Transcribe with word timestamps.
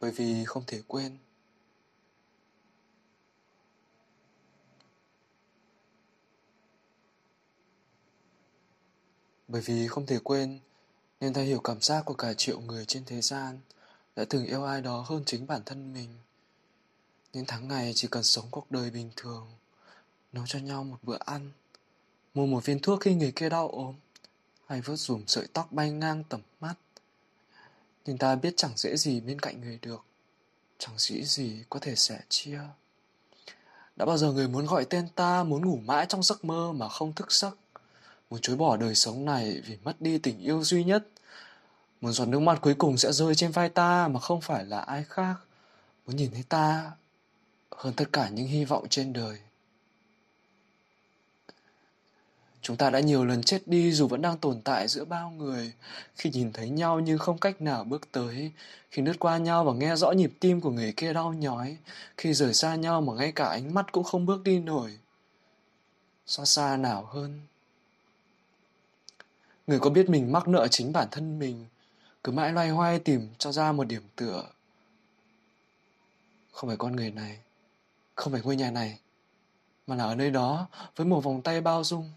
bởi 0.00 0.10
vì 0.10 0.44
không 0.44 0.64
thể 0.66 0.82
quên. 0.86 1.18
Bởi 9.48 9.62
vì 9.62 9.88
không 9.88 10.06
thể 10.06 10.18
quên, 10.24 10.58
nên 11.20 11.32
ta 11.32 11.40
hiểu 11.40 11.60
cảm 11.60 11.80
giác 11.80 12.04
của 12.04 12.14
cả 12.14 12.34
triệu 12.34 12.60
người 12.60 12.84
trên 12.84 13.04
thế 13.04 13.20
gian 13.20 13.58
đã 14.16 14.24
từng 14.30 14.46
yêu 14.46 14.64
ai 14.64 14.80
đó 14.80 15.04
hơn 15.08 15.22
chính 15.26 15.46
bản 15.46 15.62
thân 15.66 15.92
mình. 15.92 16.08
Nên 17.32 17.44
tháng 17.46 17.68
ngày 17.68 17.92
chỉ 17.94 18.08
cần 18.10 18.22
sống 18.22 18.46
cuộc 18.50 18.70
đời 18.70 18.90
bình 18.90 19.10
thường, 19.16 19.46
nấu 20.32 20.44
cho 20.46 20.58
nhau 20.58 20.84
một 20.84 20.98
bữa 21.02 21.18
ăn, 21.20 21.50
mua 22.34 22.46
một 22.46 22.64
viên 22.64 22.80
thuốc 22.80 23.00
khi 23.00 23.14
người 23.14 23.32
kia 23.36 23.48
đau 23.48 23.68
ốm, 23.68 23.94
hay 24.66 24.80
vớt 24.80 24.98
dùm 24.98 25.24
sợi 25.26 25.46
tóc 25.52 25.72
bay 25.72 25.90
ngang 25.90 26.24
tầm 26.28 26.40
mắt 26.60 26.74
nhưng 28.08 28.18
ta 28.18 28.34
biết 28.34 28.54
chẳng 28.56 28.70
dễ 28.76 28.96
gì 28.96 29.20
bên 29.20 29.40
cạnh 29.40 29.60
người 29.60 29.78
được. 29.82 30.04
Chẳng 30.78 30.94
dễ 30.98 31.22
gì 31.22 31.64
có 31.70 31.80
thể 31.80 31.94
sẻ 31.94 32.20
chia. 32.28 32.60
Đã 33.96 34.06
bao 34.06 34.18
giờ 34.18 34.32
người 34.32 34.48
muốn 34.48 34.66
gọi 34.66 34.84
tên 34.84 35.08
ta, 35.14 35.44
muốn 35.44 35.66
ngủ 35.66 35.78
mãi 35.84 36.06
trong 36.08 36.22
giấc 36.22 36.44
mơ 36.44 36.72
mà 36.72 36.88
không 36.88 37.12
thức 37.12 37.32
giấc? 37.32 37.56
Muốn 38.30 38.40
chối 38.40 38.56
bỏ 38.56 38.76
đời 38.76 38.94
sống 38.94 39.24
này 39.24 39.62
vì 39.66 39.78
mất 39.84 40.00
đi 40.00 40.18
tình 40.18 40.38
yêu 40.40 40.64
duy 40.64 40.84
nhất? 40.84 41.08
Muốn 42.00 42.12
giọt 42.12 42.26
nước 42.26 42.38
mắt 42.38 42.58
cuối 42.60 42.74
cùng 42.74 42.98
sẽ 42.98 43.12
rơi 43.12 43.34
trên 43.34 43.50
vai 43.50 43.68
ta 43.68 44.08
mà 44.08 44.20
không 44.20 44.40
phải 44.40 44.64
là 44.64 44.80
ai 44.80 45.04
khác? 45.04 45.34
Muốn 46.06 46.16
nhìn 46.16 46.30
thấy 46.30 46.44
ta 46.48 46.92
hơn 47.70 47.94
tất 47.96 48.12
cả 48.12 48.28
những 48.28 48.46
hy 48.46 48.64
vọng 48.64 48.86
trên 48.90 49.12
đời. 49.12 49.38
Chúng 52.68 52.76
ta 52.76 52.90
đã 52.90 53.00
nhiều 53.00 53.24
lần 53.24 53.42
chết 53.42 53.68
đi 53.68 53.92
dù 53.92 54.08
vẫn 54.08 54.22
đang 54.22 54.38
tồn 54.38 54.60
tại 54.60 54.88
giữa 54.88 55.04
bao 55.04 55.30
người. 55.30 55.72
Khi 56.16 56.30
nhìn 56.30 56.52
thấy 56.52 56.68
nhau 56.68 57.00
nhưng 57.00 57.18
không 57.18 57.38
cách 57.38 57.60
nào 57.60 57.84
bước 57.84 58.12
tới, 58.12 58.52
khi 58.90 59.02
lướt 59.02 59.18
qua 59.18 59.38
nhau 59.38 59.64
và 59.64 59.72
nghe 59.72 59.96
rõ 59.96 60.10
nhịp 60.10 60.32
tim 60.40 60.60
của 60.60 60.70
người 60.70 60.92
kia 60.96 61.12
đau 61.12 61.32
nhói, 61.32 61.76
khi 62.16 62.34
rời 62.34 62.54
xa 62.54 62.74
nhau 62.74 63.00
mà 63.00 63.12
ngay 63.14 63.32
cả 63.32 63.48
ánh 63.48 63.74
mắt 63.74 63.92
cũng 63.92 64.04
không 64.04 64.26
bước 64.26 64.42
đi 64.44 64.58
nổi. 64.58 64.98
Xót 66.26 66.48
xa 66.48 66.76
nào 66.76 67.04
hơn? 67.04 67.40
Người 69.66 69.78
có 69.78 69.90
biết 69.90 70.08
mình 70.08 70.32
mắc 70.32 70.48
nợ 70.48 70.68
chính 70.70 70.92
bản 70.92 71.08
thân 71.10 71.38
mình, 71.38 71.66
cứ 72.24 72.32
mãi 72.32 72.52
loay 72.52 72.68
hoay 72.68 72.98
tìm 72.98 73.28
cho 73.38 73.52
ra 73.52 73.72
một 73.72 73.84
điểm 73.84 74.02
tựa. 74.16 74.44
Không 76.52 76.70
phải 76.70 76.76
con 76.76 76.96
người 76.96 77.10
này, 77.10 77.38
không 78.14 78.32
phải 78.32 78.42
ngôi 78.44 78.56
nhà 78.56 78.70
này, 78.70 78.98
mà 79.86 79.94
là 79.94 80.04
ở 80.04 80.14
nơi 80.14 80.30
đó 80.30 80.68
với 80.96 81.06
một 81.06 81.24
vòng 81.24 81.42
tay 81.42 81.60
bao 81.60 81.84
dung. 81.84 82.10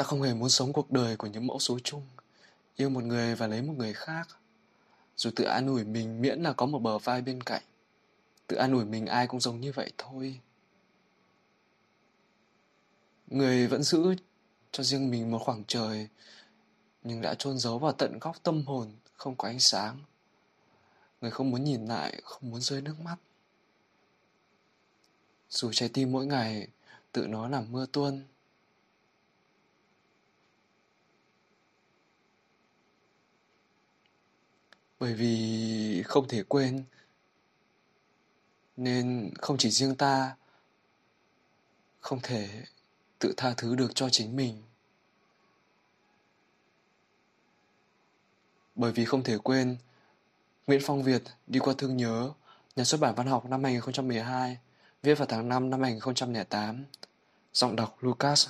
Ta 0.00 0.04
không 0.04 0.22
hề 0.22 0.34
muốn 0.34 0.48
sống 0.48 0.72
cuộc 0.72 0.90
đời 0.90 1.16
của 1.16 1.26
những 1.26 1.46
mẫu 1.46 1.58
số 1.58 1.78
chung, 1.84 2.02
yêu 2.76 2.88
một 2.88 3.04
người 3.04 3.34
và 3.34 3.46
lấy 3.46 3.62
một 3.62 3.72
người 3.76 3.92
khác. 3.92 4.28
Dù 5.16 5.30
tự 5.36 5.44
an 5.44 5.66
ủi 5.66 5.84
mình 5.84 6.20
miễn 6.20 6.42
là 6.42 6.52
có 6.52 6.66
một 6.66 6.78
bờ 6.78 6.98
vai 6.98 7.22
bên 7.22 7.42
cạnh, 7.42 7.62
tự 8.46 8.56
an 8.56 8.72
ủi 8.72 8.84
mình 8.84 9.06
ai 9.06 9.26
cũng 9.26 9.40
giống 9.40 9.60
như 9.60 9.72
vậy 9.72 9.92
thôi. 9.98 10.40
Người 13.26 13.66
vẫn 13.66 13.82
giữ 13.82 14.14
cho 14.72 14.82
riêng 14.82 15.10
mình 15.10 15.30
một 15.30 15.38
khoảng 15.38 15.64
trời, 15.64 16.08
nhưng 17.02 17.20
đã 17.20 17.34
chôn 17.34 17.58
giấu 17.58 17.78
vào 17.78 17.92
tận 17.92 18.18
góc 18.20 18.36
tâm 18.42 18.66
hồn, 18.66 18.92
không 19.16 19.36
có 19.36 19.48
ánh 19.48 19.60
sáng. 19.60 19.98
Người 21.20 21.30
không 21.30 21.50
muốn 21.50 21.64
nhìn 21.64 21.86
lại, 21.86 22.20
không 22.24 22.50
muốn 22.50 22.60
rơi 22.60 22.80
nước 22.80 23.00
mắt. 23.00 23.16
Dù 25.50 25.70
trái 25.72 25.88
tim 25.88 26.12
mỗi 26.12 26.26
ngày 26.26 26.68
tự 27.12 27.26
nó 27.26 27.48
làm 27.48 27.72
mưa 27.72 27.86
tuôn 27.92 28.22
bởi 35.00 35.14
vì 35.14 36.02
không 36.02 36.28
thể 36.28 36.42
quên, 36.42 36.84
nên 38.76 39.30
không 39.38 39.58
chỉ 39.58 39.70
riêng 39.70 39.96
ta 39.96 40.36
không 42.00 42.20
thể 42.22 42.64
tự 43.18 43.34
tha 43.36 43.54
thứ 43.56 43.74
được 43.74 43.94
cho 43.94 44.08
chính 44.10 44.36
mình. 44.36 44.62
Bởi 48.74 48.92
vì 48.92 49.04
không 49.04 49.22
thể 49.22 49.38
quên, 49.38 49.76
Nguyễn 50.66 50.80
Phong 50.84 51.02
Việt 51.02 51.22
đi 51.46 51.58
qua 51.58 51.74
thương 51.78 51.96
nhớ, 51.96 52.32
nhà 52.76 52.84
xuất 52.84 53.00
bản 53.00 53.14
văn 53.14 53.26
học 53.26 53.46
năm 53.46 53.64
2012 53.64 54.58
viết 55.02 55.18
vào 55.18 55.26
tháng 55.26 55.48
5 55.48 55.70
năm 55.70 55.82
2008 55.82 56.84
giọng 57.52 57.76
đọc 57.76 57.96
Lucas. 58.00 58.48